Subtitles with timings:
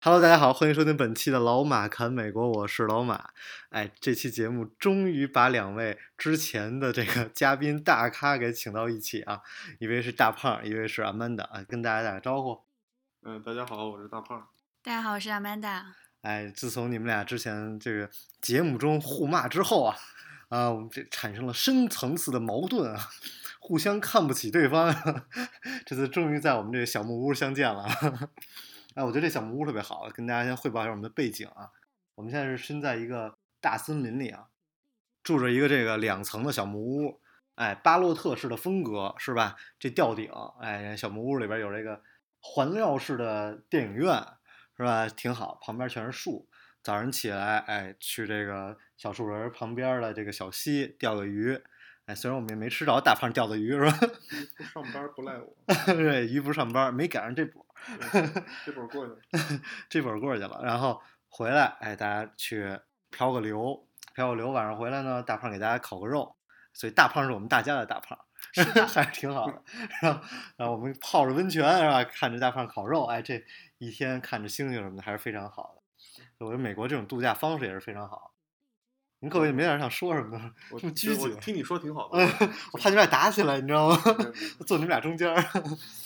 [0.00, 3.30] Hello，大家好，欢迎收听本期的老马侃美国，我是老马。
[3.70, 9.42] 哎，这期节目终于把两位之前的这个嘉宾大咖给请到一起啊，
[9.80, 12.60] 一位是大胖，一位是 Amanda 啊，跟大家打个招呼。
[13.24, 14.46] 嗯，大家好，我是大胖。
[14.84, 15.82] 大家好，我是 Amanda。
[16.22, 18.08] 哎，自从你们俩之前这个
[18.40, 19.96] 节目中互骂之后啊，
[20.48, 23.08] 啊，我们这产生了深层次的矛盾啊，
[23.58, 24.94] 互相看不起对方，
[25.84, 27.88] 这次终于在我们这个小木屋相见了。
[28.98, 31.70] 哎，我觉得这小木屋特别好，跟大家先汇报一下我们的背景啊。
[32.16, 34.48] 我们现在是身在一个大森林里啊，
[35.22, 37.20] 住着一个这个两层的小木屋，
[37.54, 39.54] 哎，巴洛特式的风格是吧？
[39.78, 40.28] 这吊顶，
[40.60, 42.02] 哎，小木屋里边有这个
[42.40, 44.20] 环绕式的电影院
[44.76, 45.08] 是吧？
[45.08, 46.48] 挺好，旁边全是树。
[46.82, 51.56] 早上起来，哎，去这个小树林旁边的这个小溪钓个鱼。
[52.06, 53.96] 哎，虽然我们也没吃着大胖钓的鱼是吧？
[54.56, 55.54] 不上班不赖我。
[55.94, 57.64] 对，鱼不上班，没赶上这波。
[58.64, 59.18] 这波过去了，
[59.88, 62.78] 这波过去了，然后回来，哎，大家去
[63.10, 66.36] 漂个流，漂个流，晚上回来呢，大胖给大家烤个肉，
[66.72, 68.18] 所以大胖是我们大家的大胖，
[68.88, 69.62] 还是挺好的。
[70.02, 70.20] 然后，
[70.56, 72.04] 然后我们泡着温泉是吧？
[72.04, 73.44] 看着大胖烤肉，哎，这
[73.78, 75.82] 一天看着星星什么的，还是非常好的。
[76.38, 78.32] 我觉得美国这种度假方式也是非常好。
[79.20, 80.54] 您各位没点想说什么的？
[80.70, 82.18] 我拘谨，听你说挺好的。
[82.72, 83.96] 我怕你们俩打起来，你知道吗？
[84.64, 85.34] 坐你们俩中间，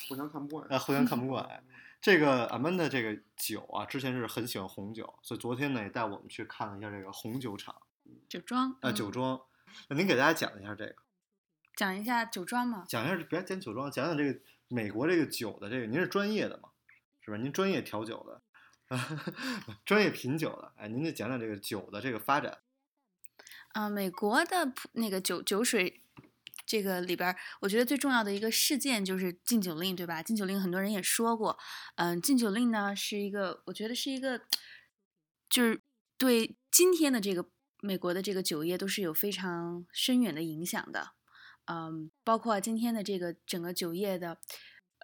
[0.07, 0.67] 互相看不惯。
[0.69, 1.63] 啊，互相看不惯。
[2.01, 7.75] 这个俺们的这个酒啊，之前是很喜欢红酒，所以昨天呢也带我们去看了一下这个红酒厂。
[8.27, 8.75] 酒庄。
[8.81, 9.39] 啊，酒庄。
[9.89, 10.95] 那您给大家讲一下这个。
[11.75, 12.83] 讲一下酒庄嘛？
[12.87, 15.85] 讲一下，别讲酒庄，讲讲这个美国这个酒的这个。
[15.85, 16.69] 您是专业的嘛？
[17.21, 17.37] 是吧？
[17.37, 18.97] 您专业调酒的，
[19.85, 20.73] 专业品酒的。
[20.77, 22.57] 哎，您得讲讲这个酒的这个发展。
[23.73, 26.01] 啊，美国的那个酒酒水，
[26.65, 30.23] 这个里边，我觉得最重要的一个事件就是禁酒令，对吧？
[30.23, 31.57] 禁酒令很多人也说过，
[31.95, 34.41] 嗯，禁酒令呢是一个，我觉得是一个，
[35.49, 35.81] 就是
[36.17, 37.49] 对今天的这个
[37.81, 41.09] 美国的这个酒业都是有非常深远的影响的，
[41.65, 44.37] 嗯，包括今天的这个整个酒业的，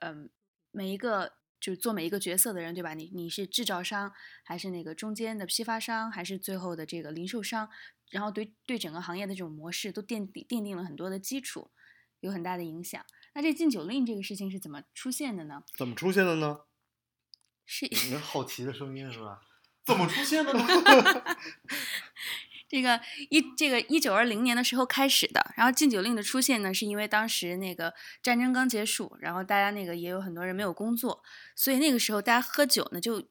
[0.02, 0.30] 嗯，
[0.72, 2.94] 每一个就是做每一个角色的人，对吧？
[2.94, 7.70] 你你是制造商，还是那个中间的批发商，还是最后的这个零售商？
[8.10, 11.72] 然后对对整个行业的这种模式都奠定奠定了很多的基础，
[12.22, 13.06] 有很大的影响。
[13.34, 15.64] 那这禁酒令这个事情是怎么出现的呢？
[15.78, 16.62] 怎么出现的呢？
[17.66, 19.42] 是你好奇的声音是吧？
[19.86, 20.66] 怎么出现的呢？
[22.70, 27.94] 这个一这个一九二零年的时候开始的，然后禁酒令的出现呢，是因为当时那个
[28.24, 31.22] 战争刚结束，然后大家那个也有很多人没有工作，
[31.56, 33.28] 所以那个时候大家喝酒呢，就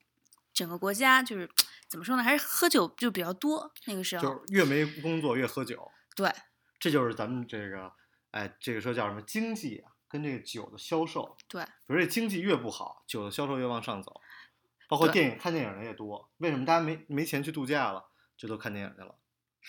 [0.53, 1.49] 整个国家就是。
[1.91, 2.22] 怎么说呢？
[2.22, 3.72] 还是喝酒就比较多。
[3.87, 5.91] 那个时候就是越没工作越喝酒。
[6.15, 6.31] 对，
[6.78, 7.91] 这就是咱们这个，
[8.31, 9.93] 哎，这个说叫什么经济啊？
[10.06, 11.34] 跟这个酒的销售。
[11.49, 14.20] 对，比如这经济越不好，酒的销售越往上走。
[14.87, 16.31] 包括电影看电影的也多。
[16.37, 18.05] 为什么大家没没钱去度假了，
[18.37, 19.15] 就都看电影去了？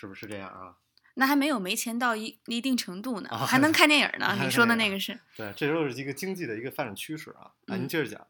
[0.00, 0.76] 是不是这样啊？
[1.16, 4.34] 那还没有没钱到一一定程度呢，还能看电影呢。
[4.40, 5.20] 你说的那个是？
[5.36, 7.52] 对，这都是一个经济的一个发展趋势啊。
[7.66, 8.26] 啊，您接着讲。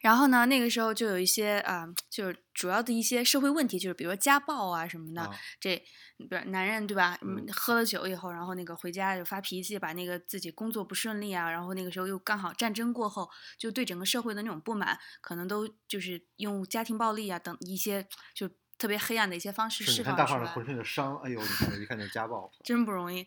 [0.00, 5.30] 然后呢，那个时候就有一些啊，就是主要的一些社会问题，就是比如说家暴啊什么的。
[5.58, 5.76] 这，
[6.16, 7.18] 比如男人对吧？
[7.22, 13.28] 嗯，喝了酒以后，然后那个回家就发脾气，把那个自己工作不顺利啊，然后那个时候又刚好战争过后，
[13.58, 18.48] 就对整个社会的那种不满，可能都就是用家庭暴力啊等一些就
[18.78, 20.12] 特别黑暗的一些方式释放出来。
[20.12, 22.50] 你看大胖的浑身的伤，哎呦，你看一看就家暴。
[22.62, 23.26] 真不容易。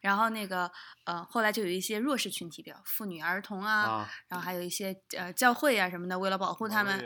[0.00, 0.70] 然后那个
[1.04, 6.98] 呃，后来就有一些弱势群体，比如妇女儿童啊，然后还有一些呃教会啊什么的，为了保护他们，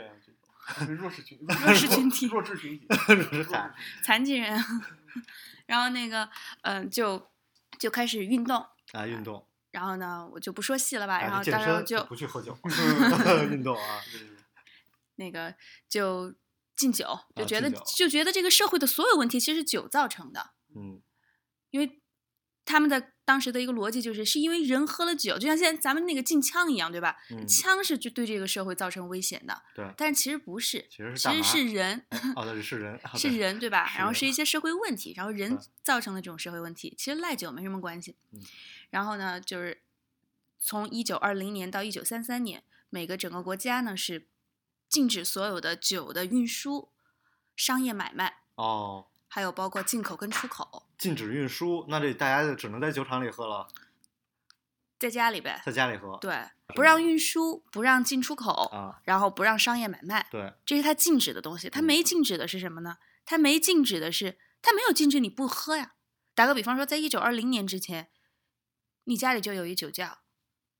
[0.97, 2.87] 弱势群 弱势群体，弱势群体，
[4.01, 4.57] 残疾人，
[5.67, 6.29] 然后那个
[6.61, 7.29] 嗯，就
[7.77, 9.45] 就开始运动啊，运动。
[9.71, 11.19] 然后呢，我就不说细了吧。
[11.19, 12.57] 然后到时候就不去喝酒，
[13.51, 14.01] 运动啊。
[15.17, 15.53] 那个
[15.89, 16.33] 就
[16.75, 20.51] 禁酒，就觉得就觉得这个社会的所有问题其实是酒造成的。
[20.75, 21.01] 嗯，
[21.71, 22.01] 因为。
[22.67, 27.15] 他们的当时的一个逻辑就是，是因为人喝了酒，就像现在咱们那个禁枪一样，对吧？
[27.47, 29.61] 枪是就对这个社会造成危险的。
[29.75, 29.85] 对。
[29.95, 32.03] 但是其实不是，其实是是人。
[32.35, 32.99] 哦，对，是人。
[33.13, 33.93] 是人，对吧？
[33.95, 38.15] 然后是一些社会问题，然后人造成的这种社会问题，其实赖酒没什么关系。
[38.31, 38.41] 嗯。
[38.89, 39.83] 然后呢，就是
[40.57, 44.27] 从一九二零年到一九三三年，每个整个国家呢是
[44.95, 46.89] 禁止所有的酒的运输。
[47.57, 53.67] 商业买卖，哦，还有包括进口跟出口，禁止运输，那这大家就只能在酒厂里喝了，
[54.97, 55.61] 在家里呗。
[55.65, 56.17] 在家里喝。
[56.21, 61.69] 对，不让运输，不让进出口，啊，然后不让商业买卖，对，这是他禁止的东西。
[61.69, 62.97] 它嗯没禁止的是什么呢？
[63.25, 65.95] 他没禁止的是，他没有禁止你不喝呀。
[66.33, 68.09] 打个比方说，在一九二零年之前，
[69.05, 70.19] 你家里就有一酒窖，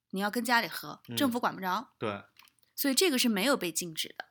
[0.09, 2.21] 你要跟家里喝，政嗯府管不着，对，
[2.75, 4.25] 所以这个是没有被禁止的。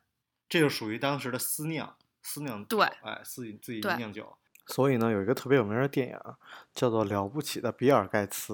[0.47, 4.37] 这就属于当时的私酿，私酿酒对哎，自己自己酿酒。
[4.67, 6.19] 所以呢，有一个特别有名的电影
[6.73, 8.53] 叫做《了不起的比尔盖茨》。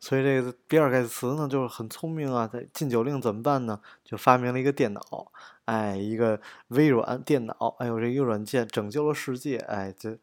[0.00, 3.80] 所以这个比尔盖茨呢，就是很聪明啊，在禁酒令怎么办呢？
[4.02, 5.30] 就发明了一个电脑，
[5.64, 10.18] 哎，一个微软电脑，哎呦，这一个软件拯救了世界，哎，这，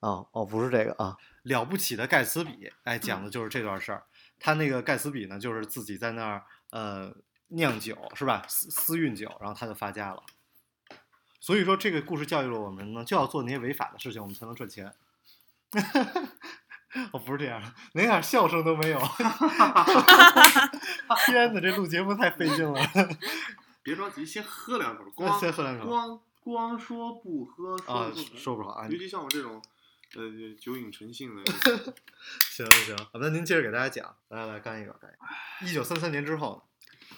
[0.00, 4.04] 哦哦，不是这个啊，了不起的盖茨比，哎，讲的就是这段事儿。
[4.40, 7.14] 他那个盖茨比呢，就是自己在那儿呃
[7.48, 8.44] 酿酒是吧？
[8.48, 10.22] 私私运酒，然后他就发家了。
[11.40, 14.92] 所以说，这个故事教育了我们呢，就要做那些违法的事情，我们才能赚钱。
[17.12, 18.98] 我， 不是这样的，连点笑声都没有。
[21.26, 22.80] 天哪，这录节目太费劲了。
[23.82, 28.88] 别着急，先喝两口，光先喝两口光光说不喝，啊说不，说不好啊。
[28.88, 29.62] 尤其像我这种，
[30.16, 30.22] 呃，
[30.60, 31.44] 酒瘾成性的，
[32.50, 35.70] 行行，那您接着给大家讲，来来干一个，干一个。
[35.70, 36.67] 一九三三年之后呢？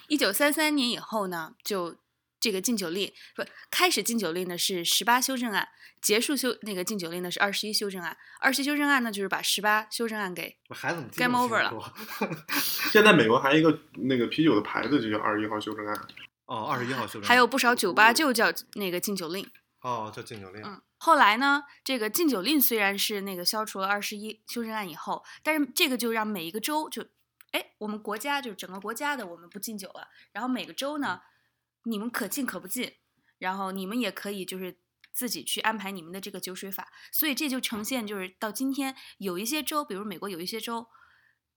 [0.08, 1.96] 一九三三年以后呢，就
[2.38, 5.68] 这个禁酒令不开始禁酒令的是十八修正案，
[6.00, 8.16] 结束修那个禁酒令的是二十一修正案。
[8.40, 11.94] 二十一修正案呢，就是把十八修正案给我孩子 Game over 了了。
[12.90, 16.08] 现在美国还有一个那个啤酒的牌子就叫二十一号修正案，
[16.46, 17.28] 哦，二十一号修正案。
[17.28, 19.46] 还有不少酒吧就叫那个禁酒令。
[19.82, 20.62] 哦，叫禁酒令。
[20.64, 27.06] 嗯，后来呢，这个禁酒令虽然是那个消除了二十一修正案以后，但是这个就让每一个州就，
[27.52, 31.22] 哎，我们国家就是整个国家的我们不禁酒了，然后每个州呢，
[31.84, 32.94] 你们可禁可不禁，
[33.38, 34.78] 然后你们也可以就是
[35.12, 40.86] 自己去安排你们的这个酒水法，所以这就呈现就是到今天有一些州，比如美国有一些州，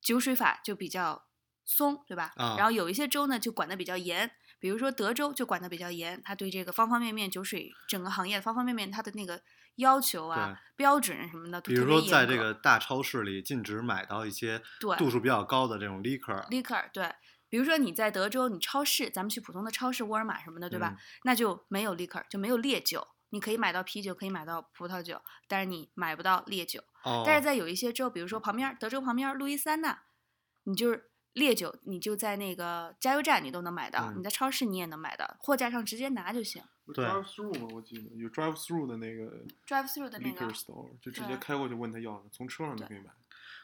[0.01, 1.27] 酒水法就比较
[1.63, 2.33] 松，对吧？
[2.35, 2.55] 啊？
[2.57, 9.43] 然后有一些州呢就管得比较严，比如说德州就管得比较严，他对这个方方面面酒水整个行业方方面面，他的那个
[9.75, 11.87] 要求啊、标准什么的都比如。
[11.87, 17.13] 说，在这个大超市里禁止买到一些对度数比较高的这种 liquor，liquor 对，
[17.49, 20.95] 比如说你在德州，你超市，咱们去普通的超市，沃尔玛什么的，对吧？
[20.95, 23.07] 嗯那就没有 liquor，就没有烈酒。
[23.29, 26.81] 你可以买到啤酒，可以买到葡萄酒，但是你买不到烈酒。
[27.03, 30.03] 哦，但是在有一些州，比如说旁边德州旁边路易斯安那，
[30.65, 36.61] 你就是烈酒，你就在那个加油站你都能买到，嗯你在超市你也能买到，货架上直接拿就行。
[36.93, 37.67] 对 drive through 吗？
[37.73, 43.05] 我记得有 drive through 的那个 drive through 的那个 liquor store，就直接开过去问他要，从车上就可以买。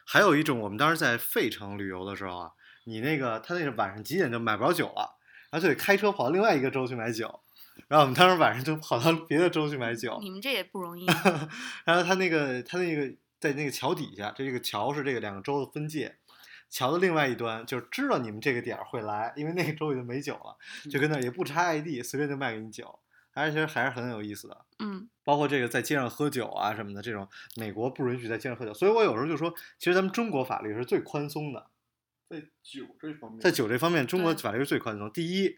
[0.06, 2.52] 还有一种，我们当时在费城旅游的时候啊，
[2.84, 5.18] 你那个他那个晚上几点就买不着酒了，
[5.50, 7.40] 然后就得开车跑到另外一个州去买酒，
[7.88, 11.06] 然后我们当时晚上就跑到别的州去买酒，你们这也不容易。
[11.84, 16.16] 然后他那个他那个在那个桥底下，这个桥是这个两个州的分界，
[16.70, 20.56] 桥的另外一端就是知道你们这个点儿会来，因为那个州已经没酒了，
[20.88, 23.00] 就跟那儿也不查 ID，随便就卖给你酒，
[23.32, 24.64] 还是其实还是很有意思的。
[24.78, 31.66] 嗯，包括这个在街上喝酒啊什么的，这种美国不允许在街上喝酒，所以我有时候就说，其实咱们中国法律是最宽松的，
[32.28, 35.10] 在酒这方面，在酒这方面，中国法律是最宽松。
[35.12, 35.56] 第一，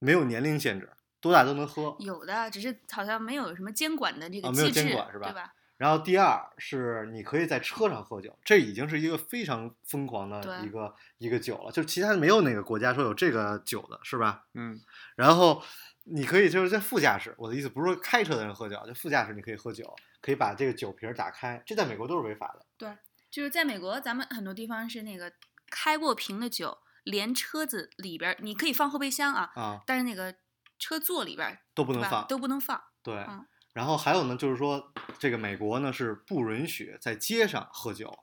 [0.00, 0.90] 没有年龄限制，
[1.20, 1.96] 多大都能喝。
[2.00, 5.54] 有的，只是好像没有什么监管的这个啊没有机制，监管是吧对吧？
[5.78, 14.44] 然后第二是你可以在车上喝酒，这已经是一个非常疯狂的一个一个酒了，就其他没有哪个国家说有这个酒的，是吧？
[14.54, 14.80] 嗯，
[15.16, 15.60] 然后
[16.04, 22.64] 你可以就是在副驾驶，我的意思不是说开车的人喝酒，就副驾驶你可以喝酒，可以把这个酒瓶儿打开，这在美国都是违法的。
[22.78, 22.96] 对
[23.28, 25.32] 就是在美国，咱们很多地方是那个
[25.68, 30.34] 开过瓶的酒，连车子里边儿你可以放后备箱啊，啊，但是那个
[30.78, 32.80] 车座里边儿都不能放，都不能放。
[33.02, 33.16] 对。
[33.28, 38.18] 嗯然后还有呢，就是说这个美国呢是不允许在街上喝酒，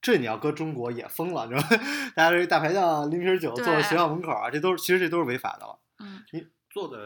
[0.00, 1.68] 这你要搁中国也疯了，你知道吗？
[2.16, 5.78] 大家这一大排档拎瓶酒坐在学校门口啊，这都是其实这都是违法的了。
[5.98, 6.22] 嗯，
[6.70, 6.96] 坐在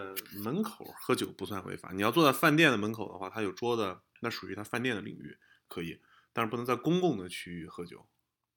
[0.43, 5.37] 门口喝酒不算违法，你要坐在饭店的门口的话，他有桌子，那属于他饭店的领域，
[5.69, 6.01] 可以，
[6.33, 8.07] 但是不能在公共的区域喝酒。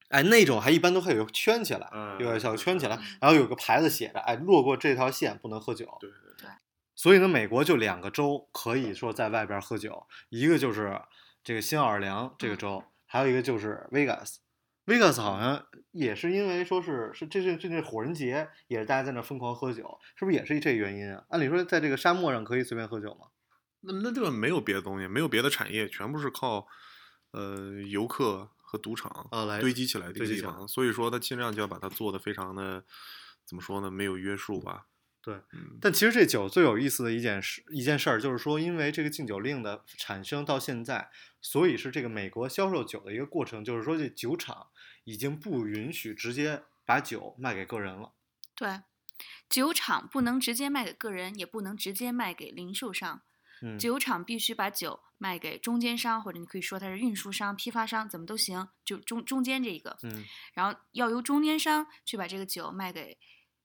[0.08, 5.98] 哎，那种还一般都会有圈起来，嗯有个小圈起来嗯，然后有个牌子写着，哎，落过这条线不能喝酒。
[6.00, 6.50] 对对对，
[7.02, 11.02] 所以呢，美国就两个州可以说在外边喝酒，一个就是
[11.44, 14.36] 这个新奥尔良这个州，还有一个就是 Vegas。
[14.86, 21.24] Vegas 好像也是因为说是是这是这是火人节，也是大家在那疯狂喝酒，是不是也是这原因啊？
[21.30, 23.30] 按理说在这个沙漠上可以随便喝酒吗？
[23.80, 26.68] 那那地方没有别的东西，没有别的产业，全部是靠
[27.32, 32.86] 呃游客和赌场啊来堆积起来的地方，所以说他尽量就要把它做的非常的
[33.44, 34.86] 怎么说呢，没有约束吧。
[35.24, 41.12] 对嗯，但其实这酒最有意思的一件事一件事儿，就是说，因为这个禁酒令的产生到现在，
[41.42, 44.68] 所以是这个美国销售酒的一个过程，就是说这酒厂
[45.04, 48.14] 已经不允许直接把酒卖给个人了。
[48.56, 48.82] 对，
[49.48, 53.22] 酒厂不能直接卖给个人，也不能直接卖给零售商。
[53.62, 60.00] 嗯，酒厂必须把酒卖给中间商，或者你可以说它是运输商、批发商，怎么都行，就中中间这一个。
[60.02, 60.26] 嗯
[60.56, 63.20] 然后要由中间商去把这个酒卖给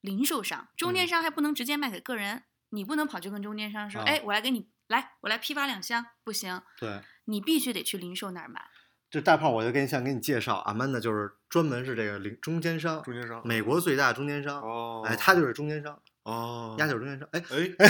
[0.07, 8.63] 零售商，中间嗯商还不能直接卖给个人，你不能跑去跟中间商说，啊哎，我来给你来，我来批发两箱，不行，对，你必须得去零售那儿买。
[9.11, 14.61] 这大胖我就给你想给你介绍，阿曼达就是专门是这个零中间商，中间商美国最大中间商。
[14.63, 17.29] 哦，哎，他就是中间商，哦，丫就是中间商。
[17.33, 17.43] 哎，
[17.79, 17.89] 哎，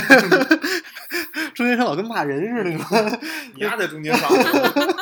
[1.53, 3.19] 中间商老跟骂人似的，你看。
[3.55, 4.29] 你丫在中间商，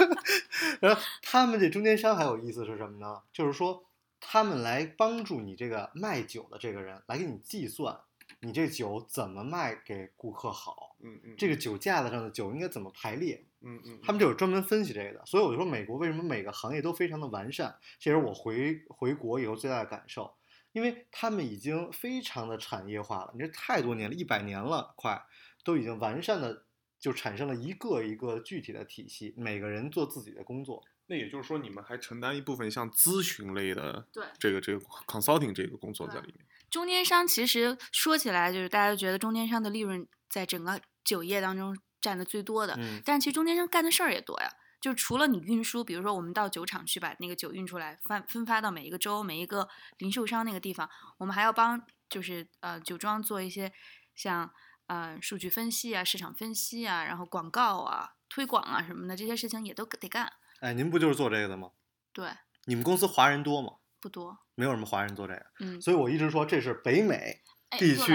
[0.80, 3.22] 然后他们这中间商还有意思是什么呢？
[3.34, 3.84] 就是说
[4.20, 8.00] 他们来帮助你这个卖酒的这个人来给你计算，
[8.40, 15.26] 你这酒怎么卖给顾客好，嗯嗯，这个酒架子上的酒应该怎么排列，嗯嗯，他们就有专门分析这个的。
[15.26, 20.34] 所以我就说美国为什么每个行业都非常的完善，这也是我回回国以后最大的感受。
[20.72, 25.26] 因为他们已经非常的产业化了，你这太多年了，一百年了，快
[25.64, 26.66] 都已经完善的
[27.00, 30.84] 就产生了一个一个具体的体系，每个人做自己的工作。
[31.08, 36.46] 那也就是说，你们还承担一部分像咨询类的对这个这个 consulting 这个工作在里面。
[36.70, 44.50] 中间商其实说起来，就是大家都觉得中间商的利润在整个酒业当中占的最多的，嗯但其实中间商干的事儿也多呀。
[44.82, 53.72] 就除了你运输，比如说我们到酒厂去把那个酒运出来，分分发到每一个州、每一个零售商那个地方，我们还要帮就是呃酒庄做一些
[54.14, 54.52] 像
[54.88, 60.32] 呃数据分析啊、市场分析啊，然后广告啊、推广啊什么的这些事情也都得干。
[60.66, 61.70] 哎，您不就是做这个的吗？
[62.12, 62.28] 对，
[62.66, 63.74] 你们公司华人多吗？
[64.02, 64.36] 不多。
[64.56, 68.12] 没有什么华人做这个，嗯，所以我一直说这是北美哎地区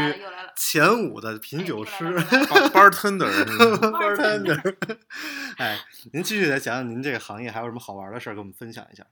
[0.57, 4.77] 前五的品哎酒师又来了又来了 Bar- bartender 是吧 bartender。
[5.59, 5.79] 哎，
[6.13, 9.07] 您继续再讲讲您这个行业还有什么好玩的事儿，跟我们分享一下。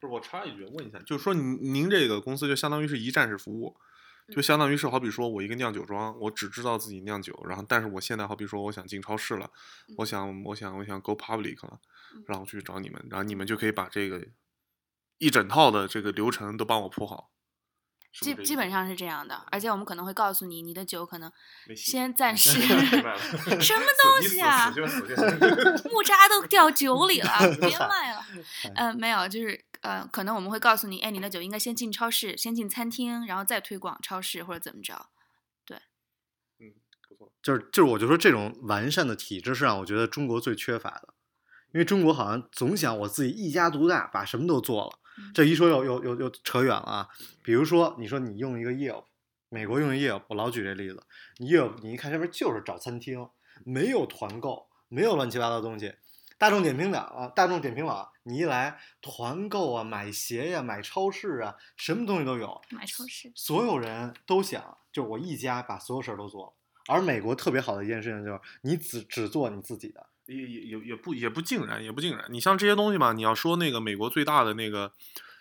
[0.00, 3.76] 不是我插一句问一下，就是说您您这个公司就相当于是一站式服务，
[4.28, 9.50] 就嗯相当于是好比说我一个酿酒庄，我只知道自己酿酒，然后但是我现在好比说我想进超市了，
[9.98, 11.80] 我想我想我想 go public 了
[12.14, 14.26] 嗯，然后去找你们，然后你们就可以把这个
[15.18, 17.30] 一整套的这个流程都帮我铺好。
[18.12, 18.68] 基基本？
[18.68, 21.30] 上是这样的，而且我们可能会告诉你，你的酒可能
[21.76, 22.58] 先暂时
[23.60, 24.68] 什么东西啊
[25.92, 28.26] 木渣都掉酒里了， 别卖了。
[28.74, 35.06] 呃，没有，就是呃，可能我们会告诉你，哎，你的酒应该先进超市，先进餐厅，然后再推广超市或者怎么着。
[35.64, 35.76] 对
[36.58, 36.74] 嗯，
[37.08, 37.32] 不错。
[37.42, 41.14] 就是就是，我就说这种完善的体制是让我觉得中国最缺乏的，
[41.72, 44.98] 因为中国好像总想我自己一家独大，把什么都做了。
[45.18, 47.08] 嗯这一说又又又又扯远了啊！
[47.42, 49.04] 比如说，你说你用一个 Yelp，
[49.50, 51.02] 美国用 Yelp，我老举这例子，
[51.38, 53.28] 你 Yelp 你一看上面就是找餐厅，
[53.66, 55.94] 没有团购，没有乱七八糟东西。
[56.40, 62.58] 大众点评网啊，大众点评网，你一来团购啊，买鞋呀、买超市啊，什么东西都有。
[62.70, 66.52] 买超市，所有人都想，就我一家把所有事儿都做了。
[66.86, 70.06] 而美国特别好的一件事情就是，你只只做你自己的。
[70.24, 72.24] 也也也也不也不尽然，也不尽然。
[72.30, 74.90] 你像这些东西嘛，你要说那个美国最大的那个，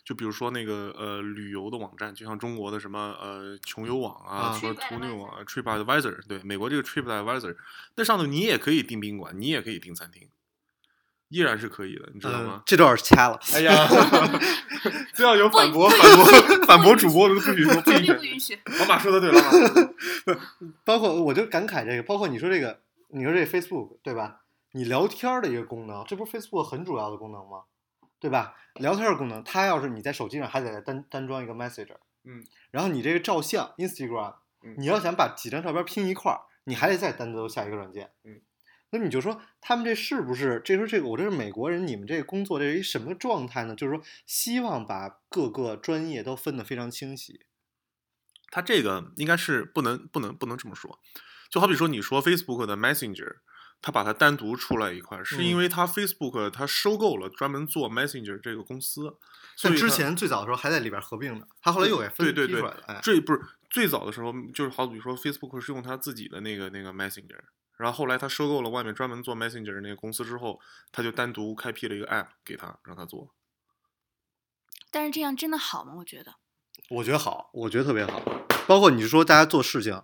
[0.03, 7.55] 就比如说那个呃旅游的网站，就像中国的什么呃穷游网啊，啊什么途牛网啊，TripAdvisor，对，美国这个 TripAdvisor，
[7.95, 10.27] 那上头你也可以订宾馆，你也可以订餐厅，
[11.29, 12.63] 依然是可以的，你知道嗯吗，？
[12.65, 13.39] 这段儿掐了。
[13.53, 13.87] 哎呀，
[15.13, 16.25] 这要有反驳反驳
[16.65, 18.13] 反驳主播的不许说，不允许。
[18.13, 18.59] 不允许。
[18.79, 19.93] 老马说的对，老马说的
[20.25, 20.37] 对。
[20.83, 24.41] 包括我就感慨这个，包括你说这个，你说这 Facebook 对吧？
[24.71, 27.63] 你聊天儿的一个功能，这不是 Facebook 很主要的功能吗？
[28.19, 28.55] 对吧？
[28.75, 31.95] 聊天儿的功能，它要是你在手机上还得单单装一个 Messenger，
[32.25, 38.41] 嗯，然后你这个照相 Instagram，嗯你要想把几张照片拼一块儿，你还得再单独下一个软件，嗯，
[38.91, 40.61] 那你就说他们这是不是？
[40.65, 43.75] 这时候这个我这是美国人，你们这个工作这是一什么状态呢？
[43.75, 47.41] 就是说希望把各个专业都分得非常清晰，
[48.49, 50.99] 他这个应该是不能不能不能这么说，
[51.49, 53.37] 就好比说你说 Facebook 的 Messenger，
[53.81, 59.17] 他把它单独出来一块，是因嗯为他 Facebook 他收购了专门做 Messenger 这个公司，
[59.55, 67.39] 所以之前最早的时候还在里边合并呢，他后来又给分对对对批出来了，哎，最不是最早的时候，就是好比说 Facebook 是用他自己的那个那个 Messenger，
[67.79, 70.59] 然后后来他收购了外面专门做 Messenger 的那个公司之后，
[70.91, 73.33] 他就单独开辟了一个 App 给他让他做。
[74.91, 75.93] 但是这样真的好吗？
[75.95, 76.35] 我觉得，
[76.89, 78.21] 我觉得好，我觉得特别好。
[78.67, 80.03] 包括你说大家做事情，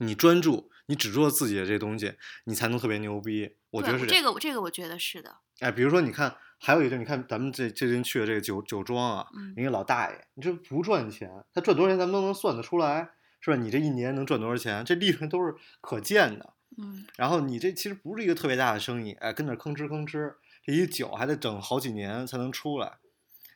[0.00, 3.56] 你专注，你只做自己的这东西，你才能特别牛逼。
[3.70, 5.36] 我觉得是对这个，这个我觉得是的。
[5.60, 13.10] 哎，比如说你看，还有一个，你看咱们这最近去的这个酒酒庄啊，嗯一个老大爷，你这不赚钱，他赚多少钱咱们都能算得出来，
[13.40, 13.56] 是吧？
[13.56, 14.82] 你这一年能赚多少钱？
[14.82, 16.54] 这利润都是可见的。
[16.78, 22.98] 嗯然后你这其实不是一个特别大的生意，哎，跟那儿吭哧吭哧，这一酒还得等好几年才能出来。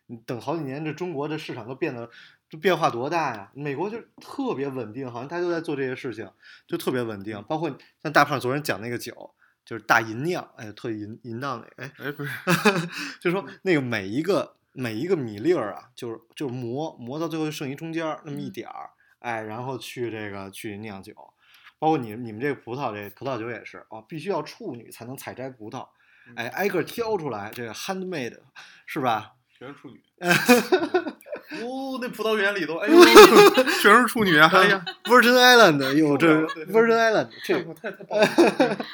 [0.07, 2.11] 你等好几年，这中国这市场都变得
[2.49, 3.53] 这变化多大呀？
[3.55, 6.29] 美国就特别稳定，好像大家都在做这些事情，
[6.67, 7.41] 就特别稳定。
[7.49, 9.35] 包括像大胖昨天讲那个酒，
[9.65, 12.31] 就是大吟酿，哎，特淫淫荡那个，哎，哎，不是，
[13.21, 21.15] 就是说那个每一个每一个米粒儿啊，就是就是磨磨到最后就剩一中间儿那么一嗯点儿，哎，然后去这个去酿酒，
[21.81, 25.89] 包括你你们这个葡萄这葡萄酒也是啊，必须要处女才能采摘葡萄，
[26.37, 28.39] 哎，挨个挑出来，这个 handmade
[28.87, 29.33] 是吧？
[29.59, 30.01] 全是处女。
[31.63, 33.05] 哦，那葡萄园里头，哎呦，
[33.83, 34.49] 全是处女啊！
[34.53, 38.87] 哎呀， Virgin Island 有这 Virgin Island 这太太棒了！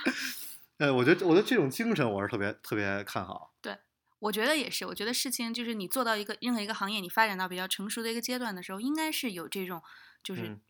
[0.78, 3.52] 呃，我觉得我觉得这种精神我是特别特别看好。
[3.60, 3.76] 对
[4.20, 9.82] 我觉得也是，我觉得事情就是你做到一个任何一个行业，你发展到比较成熟的一个阶段的时候，应该是有这种
[10.22, 10.60] 就是嗯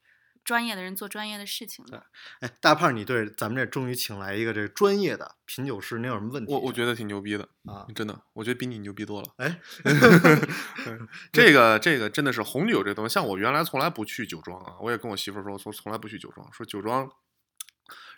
[0.47, 2.07] 专业的人做专业的事情的。
[2.41, 6.53] 哎，大胖，你对咱们这终于请来一个这个专业的品酒师，你有什么问题？
[6.53, 9.29] 我我觉得挺牛逼的，啊，真的，我觉得比你牛逼多了。
[9.39, 9.61] 哎，
[11.33, 17.11] 这个这个真的是红酒这东西，像我原来从来不去酒庄啊，我也跟我媳妇儿说，从从来不去酒庄，说酒庄。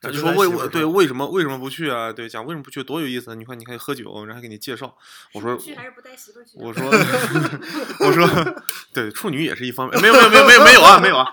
[0.01, 2.13] 就就说为为对为什么为什么不去啊？
[2.13, 3.35] 对，讲为什么不去多有意思啊！
[3.35, 4.97] 你看你可以喝酒，然后还给你介绍。
[5.35, 6.57] 我说去还是不带媳妇去？
[6.63, 6.87] 我说
[8.07, 8.63] 我说
[8.95, 11.27] 对，处女也是一方面，没有没有没有没有没有啊没有啊。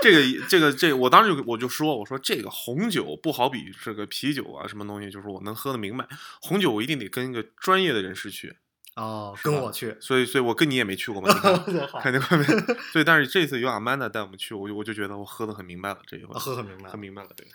[0.00, 6.06] 这个这个这个我当时就我就说我说这个红酒不好比这个啤酒啊什么东西，就是我能喝得明白。
[6.40, 8.56] 红酒我一定得跟一个专业的人士去，
[8.94, 12.46] 哦，跟我去，所以所以我跟你也没去过嘛， 你看好看见外面。
[12.92, 17.46] 所以但是这次有 Amanda 带我们去，我就我就觉得我喝的很明白了，这一回啊喝很明白很明白了，对。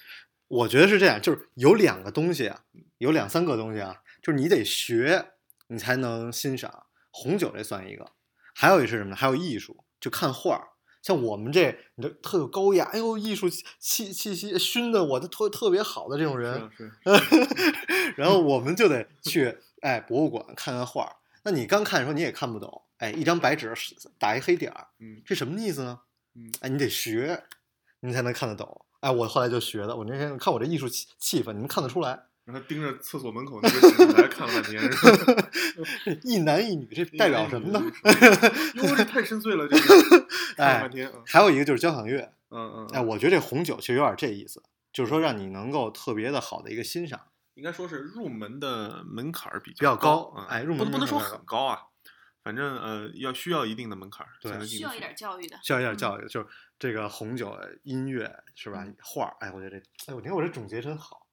[0.52, 2.64] 我觉得是这样，就是有两个东西啊，
[2.98, 5.32] 有两三个东西啊，就是你得学，
[5.68, 6.88] 你才能欣赏。
[7.10, 8.12] 红酒这算一个，
[8.54, 9.16] 还有一是什么呢？
[9.16, 10.68] 还有艺术，就看画儿。
[11.02, 16.70] 像我们这，你这特有高雅，哎呦，艺术气气息熏的我的特特别好的这种人，
[18.18, 21.16] 然后我们就得去哎博物馆看看画儿。
[21.44, 23.74] 那你刚看的时候你也看不懂，哎，一张白纸
[24.20, 26.02] 打一黑点儿，嗯这什么意思呢？
[26.36, 27.44] 嗯哎，你得学，
[28.02, 28.86] 你才能看得懂。
[29.02, 34.82] 哎，我后来就学的，我那天看我这艺术气气氛，你们看得出来，然后盯着厕所门口那个指来看了半天，
[36.24, 37.82] 一男一女，这代表什么呢？
[38.76, 40.28] 哟，这太深邃了，这个
[40.64, 44.62] 哎半天，嗯还有一个就是交响乐，嗯嗯，哎，我觉得这红酒其实有点这意思，
[44.94, 47.20] 就是说让你能够特别的好的一个欣赏。
[47.56, 51.80] 应该说是入门的门槛儿比比较高，哎入门不能不能说很高啊，
[52.44, 55.60] 反正呃要需要一定的门槛对才能进需要一点教育的。
[55.62, 56.48] 需要一点嗯教育，就是
[56.82, 58.84] 这个红酒音乐是吧？
[59.04, 61.28] 画儿，哎，我觉得这，哎，我觉得我这总结真好。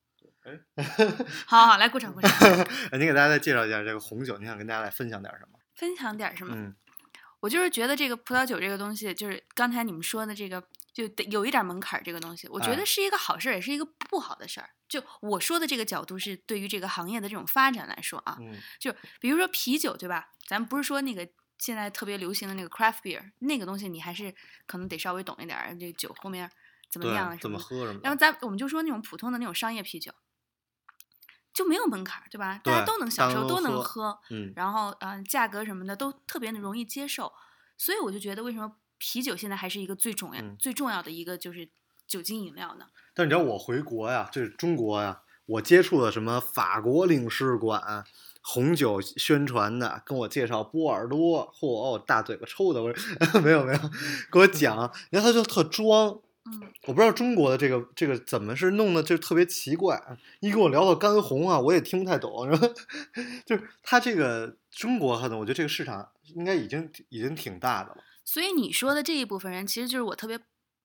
[0.44, 0.84] 哎
[1.46, 2.30] 好好来鼓掌鼓掌，
[2.92, 5.58] 哎，您给大家再介绍一下这个红酒，你想跟大家来分享点什么？
[5.74, 6.54] 分享点儿什么？
[6.54, 6.76] 嗯，
[7.40, 14.68] 我就是觉得这个葡萄酒这个东西，就是刚才你们说的这个，就得有一点门槛儿这个东西，我觉哎得是一个好事儿，也是一个不好的事儿。
[14.86, 20.28] 就我说的这个角度是对于这个行业的这种发展来说啊，嗯，就比如说啤酒，对吧？
[20.46, 21.26] 咱不是说那个
[21.58, 24.34] 现在特别流行的那个 craft beer 那个东西，你还是
[24.66, 26.50] 可能得稍微懂一点儿，这酒后面
[26.90, 27.58] 怎么对样，怎么。
[27.58, 28.00] 喝什么？
[28.02, 30.12] 然后咱我们就说那种普通的那种商业啤酒，
[31.52, 32.60] 就没有门槛儿，对吧？
[32.62, 34.20] 大家都能享受，都都能喝喝。
[34.30, 37.32] 嗯，然后嗯、呃价格什么的都特别的容易接受，
[37.76, 41.68] 所以我就觉得为什么啤酒现在还是一个最重要、嗯最重要的一个就是
[42.06, 42.86] 酒精饮料呢？
[43.14, 48.04] 但你知道我回国呀，就是中国呀，我接触的什么法国领事馆
[48.40, 53.78] 红酒宣传的，跟我介绍波尔多，嚯、大嘴巴抽的，我 说没有没有，
[54.32, 54.76] 给我讲，
[55.10, 56.08] 然后他就特装，
[56.44, 60.02] 嗯，我不知道中国的这个这个怎么是弄的，就特别奇怪。
[60.40, 62.48] 一跟我聊到干红啊，我也听不太懂。
[62.48, 62.68] 然后
[63.44, 70.38] 就是他这个中国可能，我觉得这个市场应该已经已经挺大的了，所以你说的这一部分人，其实就是我特别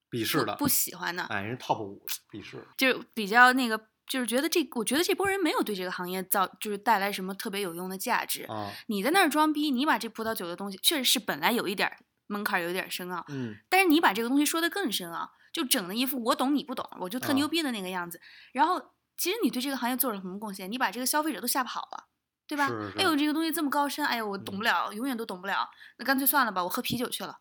[0.10, 2.66] 鄙视的不不喜欢的，哎，人 top 五鄙视。
[2.78, 8.44] 就是比较那个，就是觉得这，我觉得这波人没有对这个行业造就是带来什么特别有用的价值。
[8.44, 18.20] 啊，你在那儿装逼，你把这葡萄酒的东西确实是本来有一点儿门槛儿有一点儿深奥，嗯，但是你把这个东西说的更深奥，就整的一副我懂你不懂，我就特啊牛逼的那个样子。
[18.52, 18.82] 然后
[19.18, 20.72] 其实你对这个行业做了什么贡献？
[20.72, 22.10] 你把这个消费者都吓跑了。
[22.46, 22.68] 对吧？
[22.68, 25.70] 是是哎呦，这个东西这么高深，哎呦，我懂不嗯了，永远都懂不了。
[25.98, 27.39] 那干脆算了吧，我喝啤酒去了。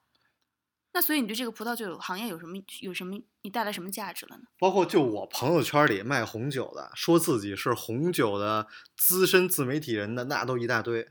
[0.95, 4.45] 那所以你对这个葡萄酒行业有什么有什么你带来什么价值了呢？
[4.59, 11.09] 包括就我朋友圈里卖红酒的，说自己是红酒的资深自媒体人的，那都一大堆。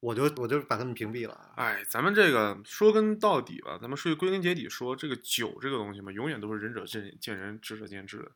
[0.00, 1.52] 我就我就把他们屏蔽了。
[1.56, 8.30] 哎，咱们这个说根到底吧，咱们说归根结底说，这个酒这个东西嘛，永远都是仁者见见仁，智者见智的，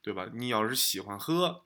[0.00, 0.28] 对吧？
[0.32, 1.64] 你要是喜欢喝，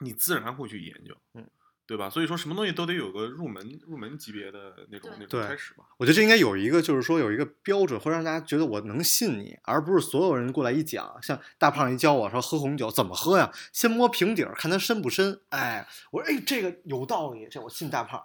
[0.00, 1.48] 你自然会去研究，嗯，
[1.86, 2.10] 对吧？
[2.10, 5.84] 所以说什么东西都得有个入门入门级别的那种那种开始吧。
[5.96, 15.40] 我觉得这应该有一个，就是说有一个标准，会让大家觉得我能信你，而不是所有人过来一讲，像大胖一教我说喝红酒怎么喝呀，先摸瓶底儿看它深不深。
[15.50, 18.20] 哎，我说哎这个有道理，这我信大胖。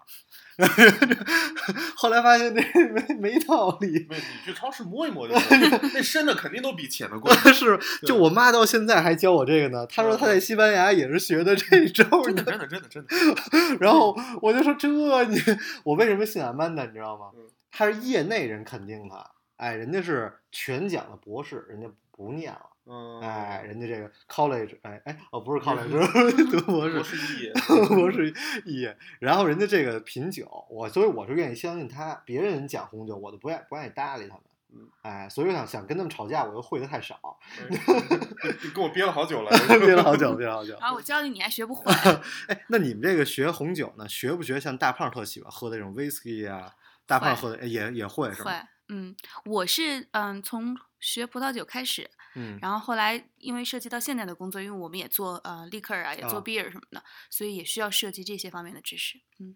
[1.96, 5.60] 后来发现这 没没道理，没，你去超市摸一摸就行，
[5.94, 7.32] 那深的肯定都比浅的贵。
[7.54, 9.86] 是就我妈到现在还教我这个呢。
[9.88, 13.78] 她说她在西班牙也是学的这招真的，真的，真的，真的。
[13.80, 14.88] 然后我就说这
[15.26, 15.42] 你
[15.84, 17.42] 我为什么信俺曼达，你知道吗嗯？
[17.72, 19.26] 他是业内人肯定他，
[19.62, 22.66] 哎，人家是全奖的博士，人家不念了。
[22.88, 25.88] 嗯，哎，人家这个 college，哎哎，哦，不是 college，
[26.36, 27.54] 是 读博士博，士毕业，
[27.96, 28.34] 博士
[28.66, 28.98] 毕业。
[29.20, 32.16] 然后人家这个品酒，我所以我是愿意相信他。
[32.26, 34.44] 别人讲红酒，我都不愿不愿意搭理他们
[34.74, 34.90] 嗯。
[35.04, 37.38] 哎，所以我想想跟他们吵架，我又会的太少，
[37.70, 40.76] 你跟我憋了好久了， 憋了好久，憋了好久。
[40.78, 41.94] 啊我教你，你还学不会。
[42.50, 46.74] 哎，那你们这个学红酒呢，学不学像大胖特喜欢喝的这种 whisky 啊？
[47.06, 59.22] 大胖喝的哎也也会是会吗？，嗯，我是嗯从学葡萄酒开始，嗯，然后后来因为涉及到现在的工作，因为我们也做呃立克啊，也做啊 beer 什么的，所以也需要涉及这些方面的知识。
[59.40, 59.56] 嗯，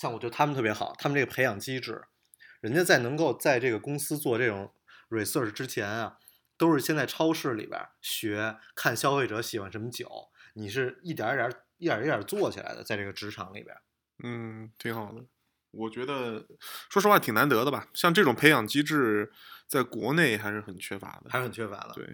[0.00, 2.04] 像我觉得他们特别好，他们这个培养机制，
[2.62, 4.74] 人家在能够在这个公司做这种
[5.10, 6.16] research 之前啊，
[6.56, 13.82] 都是先在超市里边儿学，看消费者喜欢什么酒，你是一点儿一点儿一点儿一点儿做起来的，在这个职场里边儿。
[14.24, 15.24] 嗯，挺好的。
[15.76, 16.46] 我觉得，
[16.88, 17.86] 说实话挺难得的吧。
[17.92, 19.30] 像这种培养机制，
[19.66, 21.30] 在国内还是很缺乏的。
[21.30, 21.92] 还是很缺乏的。
[21.94, 22.06] 对，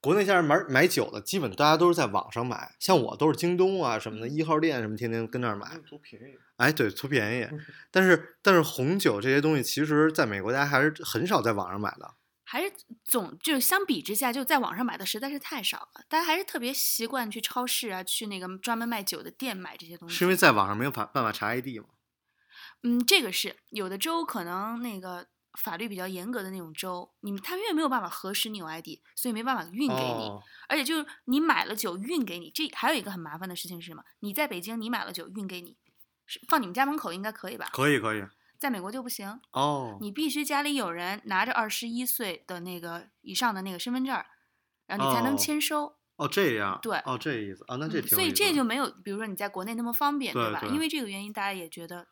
[0.00, 5.78] 国内现在买买酒的，基本大家都是在网上买，像我都是京东啊什么的，一号店什么，天天跟那儿买。
[5.88, 6.36] 图便宜。
[6.56, 7.48] 哎，对，图便宜。
[7.90, 12.14] 但是但是红酒这些东西，其实在美国大家还是很少在网上买的。
[12.48, 12.72] 还是
[13.04, 20.14] 总就相比之下，就在网上买的实在是太少了，大家还是特别习惯去超市啊，去那个专门卖酒的店买这些东西。
[20.14, 21.86] 是因为在网上没有法办法查 ID 吗？
[22.82, 25.26] 嗯，这个是有的州可能那个
[25.58, 30.28] 法律比较严格的那种州，你们他们因为没有办法核实你有 ID，所以没办法运给你。
[30.28, 34.02] 哦而且就是你买了酒运给你，这还有一个很麻烦的事情是什么？
[34.18, 35.76] 你在北京你买了酒运给你，
[36.26, 37.68] 是放你们家门口应该可以吧？
[37.72, 38.24] 可以可以。
[38.58, 44.26] 在美国就不行，哦，你必须家里有人拿着二十一岁的那个以上的那个身份证儿，
[44.86, 45.94] 然后你才能哦签收。
[46.16, 50.58] 哦，这样，对哦，这意思啊，那这嗯所以这就没有，比如说你在国内那么方便，吧？
[50.60, 52.08] 对对因为这个原因，大家也觉得，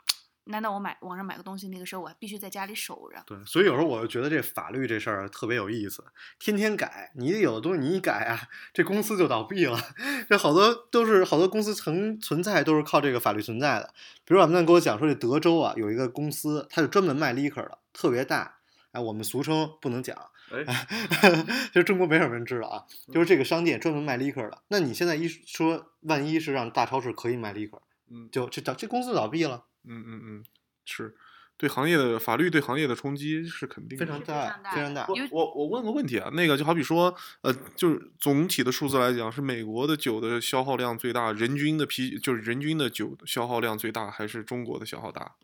[0.46, 3.22] 难道我买网上买个东西，那个时候我还必须在家里守着？
[3.26, 6.04] 对，所以有时候我就觉得这法律这事儿特别有意思，
[6.38, 9.78] 天天改，你有的东西你一改啊，这公司就倒闭了。
[10.28, 13.94] 这好多都是好多公司曾存在都是靠这个法律存在的。
[14.24, 18.58] 比如俺们那跟我讲说，这德州啊有一个公司，它是专门卖 liquor 的，特别大。
[18.92, 20.16] 哎，我们俗称不能讲，
[20.52, 20.86] 哎，
[21.72, 24.62] 其实中国没什么人知道啊，就是这个商店专门卖 liquor 的。
[24.68, 30.44] 那你现在一说，万一是让大超市可以卖 liquor，嗯就这这公司倒闭了，嗯嗯嗯，
[30.84, 31.14] 是
[31.56, 34.04] 对行业的法律对行业的冲击是肯定的。
[34.04, 35.06] 非非常大非常大。
[35.30, 45.36] 我我问个问题啊，那个就好比说，呃，就是总体的数字来讲，是美国的酒的消耗量最大，人均的啤就是人均的酒消耗量最大，还是中国的消耗大？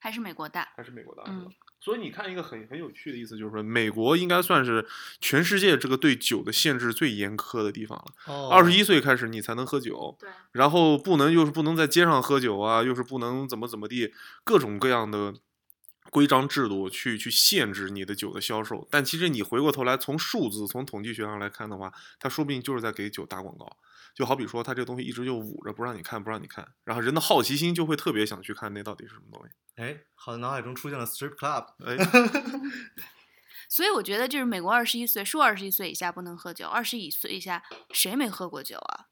[0.00, 0.66] 还是美国大？
[0.74, 1.22] 还是美国大？
[1.28, 1.48] 嗯
[1.82, 4.86] 所以你看一个很很有趣的意思，就是说美国应该算是
[5.18, 8.04] 全世界这个对酒的限制最严苛的地方了。
[8.26, 14.12] 哦二十一岁开始你才能喝酒，对，然后不能又是不能在街上喝酒啊，又是不能怎么怎么地，
[14.44, 15.32] 各种各样的
[16.10, 18.86] 规章制度去去限制你的酒的销售。
[18.90, 23.78] 但其实你回过头来从数字从统计学上来看的话，它说不定就是在给酒打广告。
[24.12, 29.52] 就好比说，它这个东西一直就捂着不让你看，不让你看，然后人的好奇心就会特别想去看那到底是什么东西。
[29.76, 31.66] 哎，好像脑海中出现了 strip club。
[31.86, 31.96] 哎，
[33.70, 39.06] 所以我觉得就是美国二十一岁，说二十一岁以下不能喝酒，二十一岁以下谁没喝过酒啊？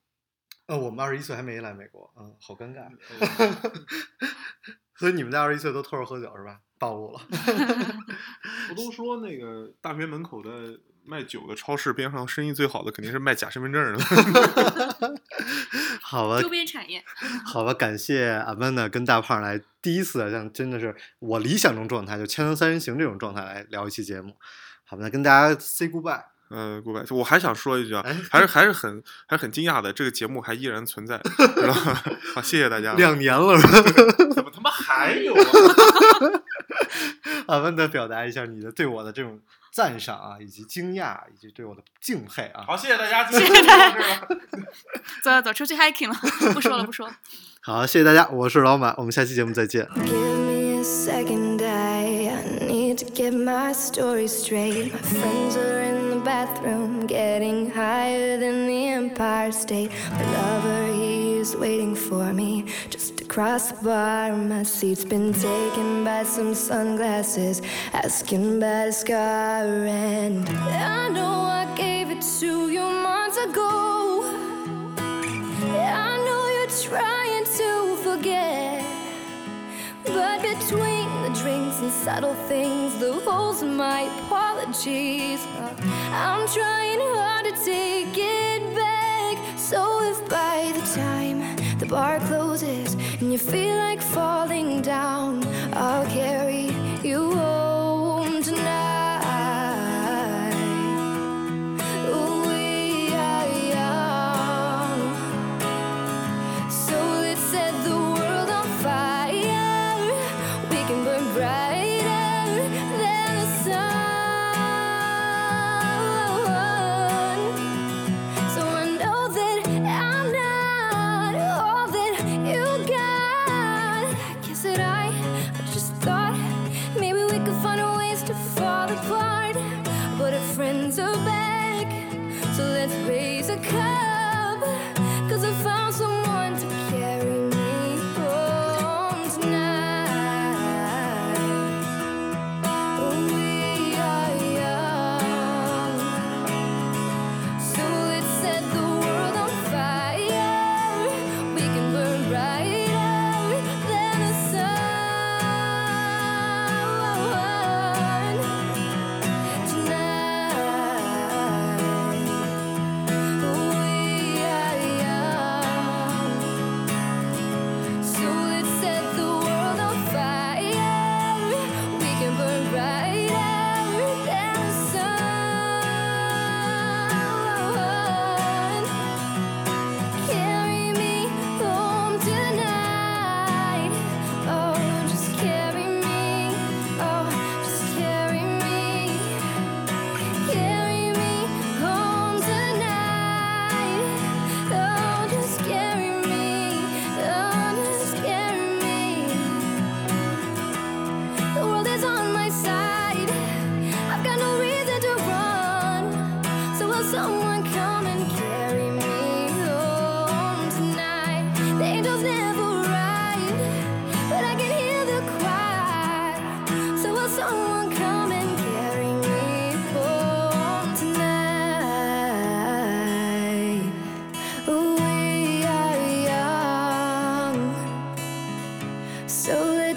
[0.66, 2.90] 呃，我们二十一岁还没来美国，嗯，好尴尬。
[4.98, 6.58] 哎所以你们家二十一岁都偷着喝酒是吧？
[6.78, 7.20] 暴露了。
[8.68, 13.98] 不都说那个大学门口的卖酒的超市边上生意最好的肯定是卖假身份证儿的。
[16.02, 17.04] 好吧周，边产业。
[17.44, 24.34] 好吧，感谢阿曼达跟大胖来第一次像真的是我理想中状态，就《锵锵三人行》这种状态来聊一期节目。
[24.84, 26.24] 好吧，那跟大家 say goodbye。
[26.50, 32.02] goodbye，我还想说一句啊哎，还是还是很还是很惊讶的，这个节目还依然存在，知道吧？
[32.34, 32.94] 好，谢谢大家。
[32.94, 33.54] 两年了
[35.06, 35.40] 是吧？
[35.44, 36.42] 怎么他妈还有啊？
[37.46, 39.38] 阿曼达表达一下你的对我的这种
[39.72, 42.64] 赞赏啊，以及惊讶，以及对我的敬佩啊。
[42.66, 44.18] 好，谢谢大家，谢谢大家
[45.22, 46.14] 走走走，出去 hiking 了，
[46.52, 47.14] 不说了不说了。
[47.62, 49.86] 好，谢谢大家，我是老马，我们下期节目再见。
[49.94, 54.92] Give me a second, I, I need to get my story straight.
[54.92, 59.90] My friends are in the bathroom, getting higher than the Empire State.
[60.12, 62.64] My lover, he is waiting for me
[63.28, 64.32] crossbar.
[64.32, 67.60] My seat's been taken by some sunglasses,
[67.92, 69.64] asking about a scar.
[69.64, 74.22] And I know I gave it to you months ago.
[75.70, 78.84] I know you're trying to forget.
[80.04, 85.40] But between the drinks and subtle things, the holes in my apologies,
[86.10, 89.58] I'm trying hard to take it back.
[89.58, 96.06] So if by the time the bar closes and you feel like falling down, I'll
[96.06, 96.67] carry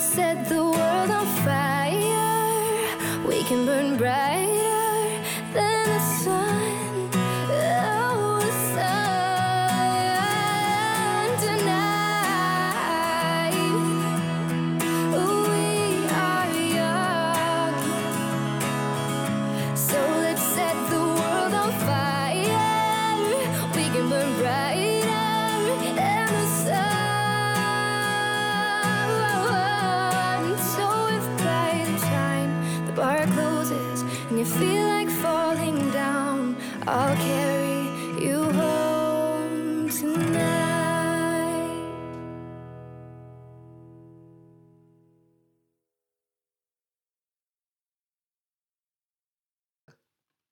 [0.01, 3.27] set the world on fire.
[3.27, 4.80] We can burn brighter.